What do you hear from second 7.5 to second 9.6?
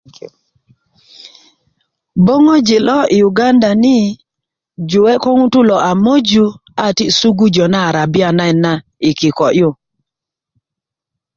na arabia nait na i kiko